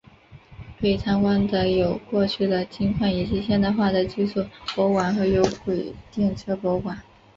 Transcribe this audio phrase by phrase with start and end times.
[0.79, 4.43] 可以参观的有过去的金矿以及现代化的技术
[4.75, 6.99] 博物馆和有轨电车博物馆。